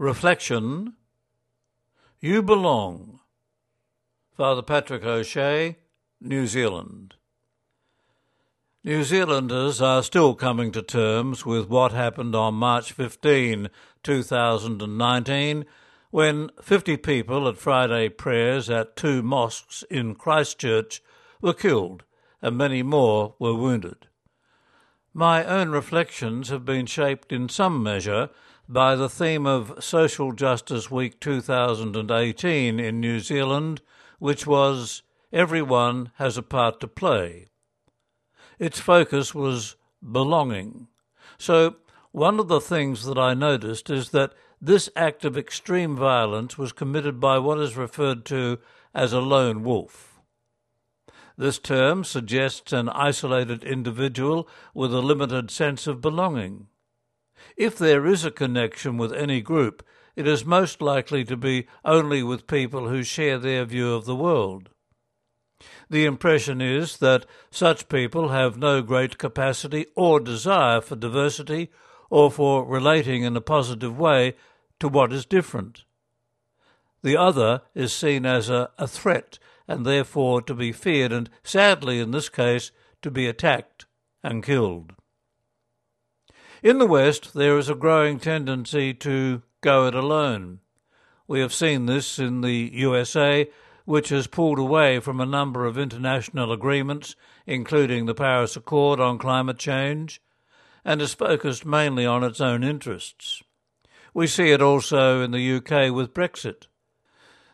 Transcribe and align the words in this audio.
Reflection 0.00 0.94
You 2.20 2.40
Belong. 2.40 3.18
Father 4.36 4.62
Patrick 4.62 5.04
O'Shea, 5.04 5.76
New 6.20 6.46
Zealand. 6.46 7.16
New 8.84 9.02
Zealanders 9.02 9.82
are 9.82 10.04
still 10.04 10.36
coming 10.36 10.70
to 10.70 10.82
terms 10.82 11.44
with 11.44 11.68
what 11.68 11.90
happened 11.90 12.36
on 12.36 12.54
March 12.54 12.92
15, 12.92 13.70
2019, 14.04 15.64
when 16.12 16.50
50 16.62 16.96
people 16.98 17.48
at 17.48 17.58
Friday 17.58 18.08
prayers 18.08 18.70
at 18.70 18.94
two 18.94 19.20
mosques 19.20 19.82
in 19.90 20.14
Christchurch 20.14 21.02
were 21.42 21.52
killed 21.52 22.04
and 22.40 22.56
many 22.56 22.84
more 22.84 23.34
were 23.40 23.56
wounded. 23.56 24.06
My 25.12 25.44
own 25.44 25.70
reflections 25.70 26.50
have 26.50 26.64
been 26.64 26.86
shaped 26.86 27.32
in 27.32 27.48
some 27.48 27.82
measure 27.82 28.30
by 28.68 28.94
the 28.94 29.08
theme 29.08 29.46
of 29.46 29.82
Social 29.82 30.32
Justice 30.32 30.90
Week 30.90 31.18
2018 31.20 32.78
in 32.78 33.00
New 33.00 33.18
Zealand, 33.18 33.80
which 34.18 34.46
was 34.46 35.02
Everyone 35.32 36.10
Has 36.16 36.36
a 36.36 36.42
Part 36.42 36.78
to 36.80 36.88
Play. 36.88 37.46
Its 38.58 38.78
focus 38.78 39.34
was 39.34 39.76
belonging. 40.12 40.88
So, 41.38 41.76
one 42.12 42.38
of 42.38 42.48
the 42.48 42.60
things 42.60 43.06
that 43.06 43.16
I 43.16 43.32
noticed 43.32 43.88
is 43.88 44.10
that 44.10 44.34
this 44.60 44.90
act 44.94 45.24
of 45.24 45.38
extreme 45.38 45.96
violence 45.96 46.58
was 46.58 46.72
committed 46.72 47.20
by 47.20 47.38
what 47.38 47.58
is 47.58 47.76
referred 47.76 48.26
to 48.26 48.58
as 48.94 49.14
a 49.14 49.20
lone 49.20 49.62
wolf. 49.62 50.20
This 51.38 51.58
term 51.58 52.04
suggests 52.04 52.72
an 52.72 52.90
isolated 52.90 53.64
individual 53.64 54.46
with 54.74 54.92
a 54.92 55.00
limited 55.00 55.50
sense 55.50 55.86
of 55.86 56.02
belonging. 56.02 56.66
If 57.56 57.78
there 57.78 58.06
is 58.06 58.24
a 58.24 58.30
connection 58.30 58.96
with 58.96 59.12
any 59.12 59.40
group, 59.40 59.84
it 60.16 60.26
is 60.26 60.44
most 60.44 60.82
likely 60.82 61.24
to 61.24 61.36
be 61.36 61.66
only 61.84 62.22
with 62.22 62.46
people 62.46 62.88
who 62.88 63.02
share 63.02 63.38
their 63.38 63.64
view 63.64 63.94
of 63.94 64.04
the 64.04 64.16
world. 64.16 64.70
The 65.90 66.04
impression 66.04 66.60
is 66.60 66.98
that 66.98 67.26
such 67.50 67.88
people 67.88 68.28
have 68.28 68.56
no 68.56 68.82
great 68.82 69.18
capacity 69.18 69.86
or 69.96 70.20
desire 70.20 70.80
for 70.80 70.96
diversity 70.96 71.70
or 72.10 72.30
for 72.30 72.64
relating 72.64 73.22
in 73.22 73.36
a 73.36 73.40
positive 73.40 73.98
way 73.98 74.34
to 74.80 74.88
what 74.88 75.12
is 75.12 75.26
different. 75.26 75.84
The 77.02 77.16
other 77.16 77.62
is 77.74 77.92
seen 77.92 78.26
as 78.26 78.48
a, 78.50 78.70
a 78.78 78.86
threat 78.86 79.38
and 79.66 79.84
therefore 79.84 80.42
to 80.42 80.54
be 80.54 80.72
feared 80.72 81.12
and, 81.12 81.30
sadly 81.42 82.00
in 82.00 82.10
this 82.10 82.28
case, 82.28 82.70
to 83.02 83.10
be 83.10 83.26
attacked 83.26 83.86
and 84.22 84.42
killed. 84.42 84.94
In 86.60 86.78
the 86.78 86.86
West, 86.86 87.34
there 87.34 87.56
is 87.56 87.68
a 87.68 87.74
growing 87.76 88.18
tendency 88.18 88.92
to 88.92 89.42
go 89.60 89.86
it 89.86 89.94
alone. 89.94 90.58
We 91.28 91.38
have 91.38 91.54
seen 91.54 91.86
this 91.86 92.18
in 92.18 92.40
the 92.40 92.70
USA, 92.74 93.48
which 93.84 94.08
has 94.08 94.26
pulled 94.26 94.58
away 94.58 94.98
from 94.98 95.20
a 95.20 95.26
number 95.26 95.66
of 95.66 95.78
international 95.78 96.50
agreements, 96.50 97.14
including 97.46 98.06
the 98.06 98.14
Paris 98.14 98.56
Accord 98.56 98.98
on 98.98 99.18
climate 99.18 99.58
change, 99.58 100.20
and 100.84 101.00
is 101.00 101.14
focused 101.14 101.64
mainly 101.64 102.04
on 102.04 102.24
its 102.24 102.40
own 102.40 102.64
interests. 102.64 103.40
We 104.12 104.26
see 104.26 104.50
it 104.50 104.60
also 104.60 105.22
in 105.22 105.30
the 105.30 105.56
UK 105.56 105.94
with 105.94 106.12
Brexit. 106.12 106.66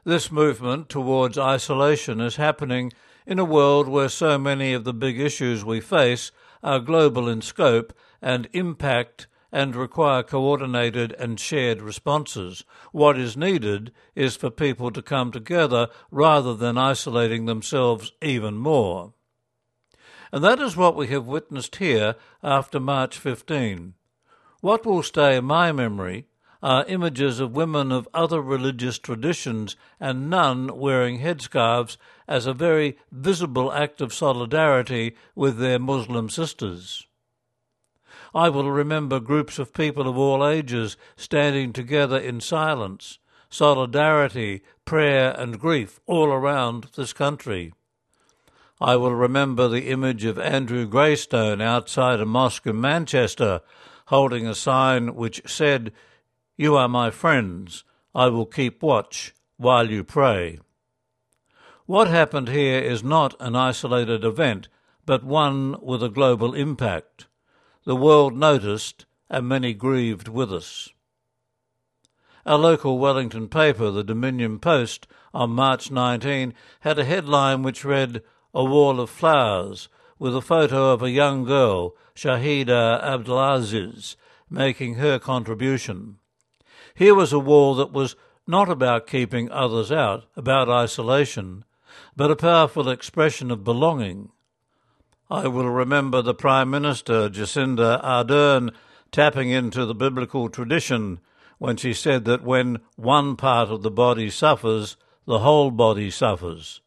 This 0.04 0.32
movement 0.32 0.88
towards 0.88 1.36
isolation 1.36 2.22
is 2.22 2.36
happening 2.36 2.90
in 3.26 3.38
a 3.38 3.44
world 3.44 3.86
where 3.86 4.08
so 4.08 4.38
many 4.38 4.72
of 4.72 4.84
the 4.84 4.94
big 4.94 5.20
issues 5.20 5.62
we 5.62 5.80
face 5.80 6.32
are 6.64 6.80
global 6.80 7.28
in 7.28 7.42
scope 7.42 7.92
and 8.20 8.48
impact 8.52 9.28
and 9.52 9.76
require 9.76 10.24
coordinated 10.24 11.14
and 11.16 11.38
shared 11.38 11.80
responses. 11.80 12.64
What 12.90 13.16
is 13.16 13.36
needed 13.36 13.92
is 14.16 14.34
for 14.34 14.50
people 14.50 14.90
to 14.90 15.00
come 15.00 15.30
together 15.30 15.88
rather 16.10 16.54
than 16.54 16.76
isolating 16.76 17.44
themselves 17.44 18.10
even 18.20 18.56
more. 18.56 19.12
And 20.32 20.42
that 20.42 20.58
is 20.58 20.76
what 20.76 20.96
we 20.96 21.06
have 21.08 21.26
witnessed 21.26 21.76
here 21.76 22.16
after 22.42 22.80
March 22.80 23.16
15. 23.16 23.94
What 24.60 24.84
will 24.84 25.04
stay 25.04 25.36
in 25.36 25.44
my 25.44 25.70
memory 25.70 26.26
are 26.64 26.86
images 26.86 27.40
of 27.40 27.54
women 27.54 27.92
of 27.92 28.08
other 28.14 28.40
religious 28.40 28.98
traditions 28.98 29.76
and 30.00 30.30
none 30.30 30.78
wearing 30.78 31.18
headscarves 31.18 31.98
as 32.26 32.46
a 32.46 32.54
very 32.54 32.96
visible 33.12 33.70
act 33.70 34.00
of 34.00 34.14
solidarity 34.14 35.14
with 35.34 35.58
their 35.58 35.78
Muslim 35.78 36.30
sisters. 36.30 37.06
I 38.34 38.48
will 38.48 38.70
remember 38.70 39.20
groups 39.20 39.58
of 39.58 39.74
people 39.74 40.08
of 40.08 40.16
all 40.16 40.46
ages 40.46 40.96
standing 41.16 41.74
together 41.74 42.16
in 42.18 42.40
silence, 42.40 43.18
solidarity, 43.50 44.62
prayer, 44.86 45.38
and 45.38 45.60
grief 45.60 46.00
all 46.06 46.28
around 46.28 46.88
this 46.96 47.12
country. 47.12 47.74
I 48.80 48.96
will 48.96 49.14
remember 49.14 49.68
the 49.68 49.90
image 49.90 50.24
of 50.24 50.38
Andrew 50.38 50.86
Graystone 50.86 51.60
outside 51.60 52.20
a 52.20 52.26
mosque 52.26 52.66
in 52.66 52.80
Manchester 52.80 53.60
holding 54.06 54.46
a 54.46 54.54
sign 54.54 55.14
which 55.14 55.42
said, 55.46 55.92
You 56.56 56.76
are 56.76 56.88
my 56.88 57.10
friends, 57.10 57.82
I 58.14 58.28
will 58.28 58.46
keep 58.46 58.80
watch 58.80 59.34
while 59.56 59.90
you 59.90 60.04
pray. 60.04 60.60
What 61.86 62.06
happened 62.06 62.48
here 62.48 62.80
is 62.80 63.02
not 63.02 63.34
an 63.40 63.56
isolated 63.56 64.24
event, 64.24 64.68
but 65.04 65.24
one 65.24 65.76
with 65.82 66.00
a 66.00 66.08
global 66.08 66.54
impact. 66.54 67.26
The 67.84 67.96
world 67.96 68.36
noticed, 68.36 69.04
and 69.28 69.48
many 69.48 69.74
grieved 69.74 70.28
with 70.28 70.52
us. 70.52 70.90
Our 72.46 72.58
local 72.58 72.98
Wellington 72.98 73.48
paper, 73.48 73.90
the 73.90 74.04
Dominion 74.04 74.60
Post, 74.60 75.08
on 75.32 75.50
March 75.50 75.90
19, 75.90 76.54
had 76.80 77.00
a 77.00 77.04
headline 77.04 77.64
which 77.64 77.84
read, 77.84 78.22
A 78.54 78.64
Wall 78.64 79.00
of 79.00 79.10
Flowers, 79.10 79.88
with 80.20 80.36
a 80.36 80.40
photo 80.40 80.92
of 80.92 81.02
a 81.02 81.10
young 81.10 81.44
girl, 81.44 81.96
Shahida 82.14 83.02
Abdelaziz, 83.02 84.16
making 84.48 84.94
her 84.94 85.18
contribution. 85.18 86.18
Here 86.94 87.14
was 87.14 87.32
a 87.32 87.38
wall 87.38 87.74
that 87.76 87.92
was 87.92 88.16
not 88.46 88.68
about 88.68 89.06
keeping 89.06 89.50
others 89.50 89.90
out, 89.90 90.24
about 90.36 90.68
isolation, 90.68 91.64
but 92.16 92.30
a 92.30 92.36
powerful 92.36 92.88
expression 92.88 93.50
of 93.50 93.64
belonging, 93.64 94.30
I 95.30 95.48
will 95.48 95.70
remember 95.70 96.20
the 96.20 96.34
Prime 96.34 96.70
Minister, 96.70 97.30
Jacinda 97.30 98.00
Ardern, 98.04 98.74
tapping 99.10 99.50
into 99.50 99.86
the 99.86 99.94
biblical 99.94 100.50
tradition 100.50 101.18
when 101.58 101.76
she 101.76 101.94
said 101.94 102.26
that 102.26 102.42
when 102.42 102.80
one 102.96 103.36
part 103.36 103.70
of 103.70 103.82
the 103.82 103.90
body 103.90 104.28
suffers, 104.28 104.96
the 105.26 105.38
whole 105.38 105.70
body 105.70 106.10
suffers. 106.10 106.82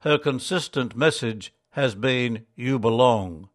Her 0.00 0.18
consistent 0.18 0.96
message 0.96 1.52
has 1.70 1.94
been, 1.94 2.46
You 2.56 2.78
belong. 2.80 3.48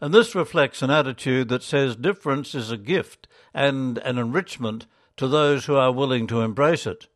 And 0.00 0.12
this 0.12 0.34
reflects 0.34 0.82
an 0.82 0.90
attitude 0.90 1.48
that 1.48 1.62
says 1.62 1.96
difference 1.96 2.54
is 2.54 2.70
a 2.70 2.76
gift 2.76 3.26
and 3.54 3.98
an 3.98 4.18
enrichment 4.18 4.86
to 5.16 5.26
those 5.26 5.64
who 5.64 5.76
are 5.76 5.92
willing 5.92 6.26
to 6.26 6.42
embrace 6.42 6.86
it. 6.86 7.06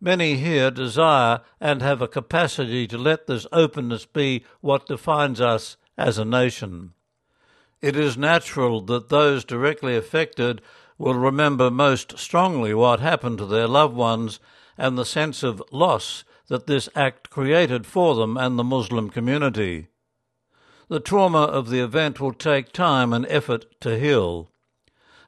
Many 0.00 0.36
here 0.36 0.70
desire 0.70 1.42
and 1.60 1.82
have 1.82 2.00
a 2.00 2.08
capacity 2.08 2.86
to 2.86 2.96
let 2.96 3.26
this 3.26 3.46
openness 3.52 4.06
be 4.06 4.44
what 4.60 4.86
defines 4.86 5.40
us 5.40 5.76
as 5.98 6.16
a 6.16 6.24
nation. 6.24 6.94
It 7.82 7.96
is 7.96 8.16
natural 8.16 8.80
that 8.82 9.10
those 9.10 9.44
directly 9.44 9.96
affected 9.96 10.62
will 10.98 11.14
remember 11.14 11.70
most 11.70 12.18
strongly 12.18 12.74
what 12.74 13.00
happened 13.00 13.38
to 13.38 13.46
their 13.46 13.68
loved 13.68 13.94
ones 13.94 14.40
and 14.76 14.96
the 14.96 15.04
sense 15.04 15.42
of 15.42 15.62
loss 15.70 16.24
that 16.48 16.66
this 16.66 16.88
act 16.96 17.30
created 17.30 17.86
for 17.86 18.14
them 18.14 18.36
and 18.36 18.58
the 18.58 18.64
Muslim 18.64 19.08
community. 19.10 19.89
The 20.90 20.98
trauma 20.98 21.42
of 21.42 21.68
the 21.68 21.78
event 21.78 22.18
will 22.18 22.32
take 22.32 22.72
time 22.72 23.12
and 23.12 23.24
effort 23.28 23.80
to 23.80 23.96
heal, 23.96 24.50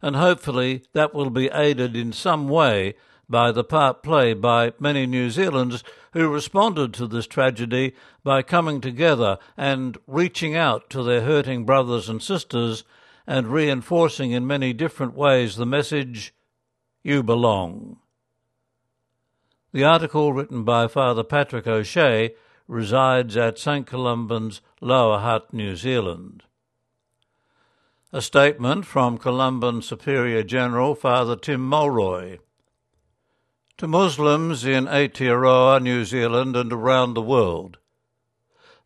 and 0.02 0.16
hopefully 0.16 0.82
that 0.92 1.14
will 1.14 1.30
be 1.30 1.50
aided 1.54 1.94
in 1.94 2.12
some 2.12 2.48
way 2.48 2.96
by 3.28 3.52
the 3.52 3.62
part 3.62 4.02
played 4.02 4.40
by 4.40 4.72
many 4.80 5.06
New 5.06 5.30
Zealanders 5.30 5.84
who 6.14 6.28
responded 6.28 6.92
to 6.94 7.06
this 7.06 7.28
tragedy 7.28 7.94
by 8.24 8.42
coming 8.42 8.80
together 8.80 9.38
and 9.56 9.98
reaching 10.08 10.56
out 10.56 10.90
to 10.90 11.04
their 11.04 11.20
hurting 11.20 11.64
brothers 11.64 12.08
and 12.08 12.20
sisters 12.20 12.82
and 13.24 13.46
reinforcing 13.46 14.32
in 14.32 14.44
many 14.44 14.72
different 14.72 15.14
ways 15.14 15.54
the 15.54 15.64
message, 15.64 16.34
You 17.04 17.22
belong. 17.22 17.98
The 19.72 19.84
article 19.84 20.32
written 20.32 20.64
by 20.64 20.88
Father 20.88 21.22
Patrick 21.22 21.68
O'Shea 21.68 22.34
resides 22.68 23.36
at 23.36 23.58
St 23.58 23.86
Columban's 23.86 24.60
Lower 24.80 25.18
Hutt, 25.18 25.52
New 25.52 25.76
Zealand. 25.76 26.42
A 28.12 28.20
statement 28.20 28.84
from 28.84 29.16
Columban 29.16 29.80
Superior 29.80 30.42
General 30.42 30.94
Father 30.94 31.34
Tim 31.34 31.66
Mulroy. 31.66 32.38
To 33.78 33.88
Muslims 33.88 34.64
in 34.64 34.86
Aotearoa, 34.86 35.82
New 35.82 36.04
Zealand, 36.04 36.54
and 36.54 36.72
around 36.72 37.14
the 37.14 37.22
world, 37.22 37.78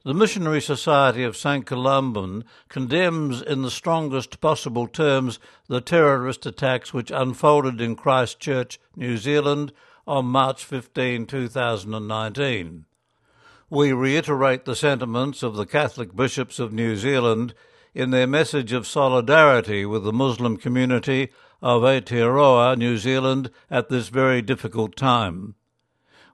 The 0.04 0.14
Missionary 0.14 0.60
Society 0.60 1.24
of 1.24 1.36
St. 1.36 1.66
Columban 1.66 2.44
condemns 2.68 3.42
in 3.42 3.62
the 3.62 3.70
strongest 3.70 4.40
possible 4.40 4.86
terms 4.86 5.40
the 5.66 5.80
terrorist 5.80 6.46
attacks 6.46 6.94
which 6.94 7.10
unfolded 7.10 7.80
in 7.80 7.96
Christchurch, 7.96 8.78
New 8.94 9.16
Zealand 9.16 9.72
on 10.06 10.26
March 10.26 10.64
15, 10.64 11.26
2019. 11.26 12.86
We 13.68 13.92
reiterate 13.92 14.64
the 14.64 14.76
sentiments 14.76 15.42
of 15.42 15.56
the 15.56 15.66
Catholic 15.66 16.14
bishops 16.14 16.60
of 16.60 16.72
New 16.72 16.94
Zealand 16.94 17.52
in 17.94 18.10
their 18.10 18.28
message 18.28 18.72
of 18.72 18.86
solidarity 18.86 19.84
with 19.84 20.04
the 20.04 20.12
Muslim 20.12 20.56
community 20.56 21.30
of 21.60 21.82
Aotearoa, 21.82 22.78
New 22.78 22.96
Zealand, 22.96 23.50
at 23.68 23.88
this 23.88 24.08
very 24.08 24.40
difficult 24.40 24.94
time. 24.94 25.56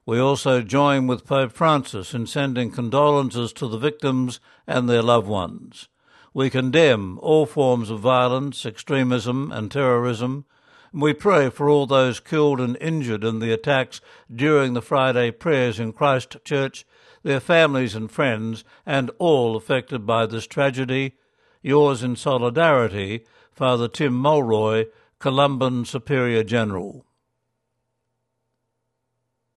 We 0.05 0.19
also 0.19 0.61
join 0.61 1.07
with 1.07 1.25
Pope 1.25 1.53
Francis 1.53 2.13
in 2.13 2.27
sending 2.27 2.69
condolences 2.69 3.51
to 3.53 3.67
the 3.67 3.79
victims 3.79 4.39
and 4.67 4.87
their 4.87 5.01
loved 5.01 5.27
ones. 5.27 5.89
We 6.35 6.51
condemn 6.51 7.17
all 7.17 7.47
forms 7.47 7.89
of 7.89 7.99
violence, 7.99 8.63
extremism, 8.63 9.51
and 9.51 9.71
terrorism. 9.71 10.45
We 10.93 11.13
pray 11.13 11.49
for 11.49 11.67
all 11.67 11.87
those 11.87 12.19
killed 12.19 12.61
and 12.61 12.77
injured 12.79 13.23
in 13.23 13.39
the 13.39 13.51
attacks 13.51 14.01
during 14.31 14.73
the 14.73 14.83
Friday 14.83 15.31
prayers 15.31 15.79
in 15.79 15.93
Christchurch, 15.93 16.85
their 17.23 17.39
families 17.39 17.95
and 17.95 18.11
friends, 18.11 18.63
and 18.85 19.09
all 19.17 19.55
affected 19.55 20.05
by 20.05 20.25
this 20.25 20.45
tragedy. 20.45 21.15
Yours 21.61 22.03
in 22.03 22.15
solidarity, 22.15 23.25
Father 23.51 23.87
Tim 23.87 24.13
Mulroy, 24.13 24.85
Columban 25.19 25.85
Superior 25.85 26.43
General. 26.43 27.05